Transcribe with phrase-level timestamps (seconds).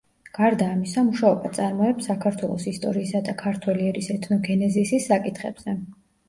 [0.35, 5.79] გარდა ამისა, მუშაობა წარმოებს საქართველოს ისტორიისა და ქართველი ერის ეთნოგენეზისის საკითხებზე.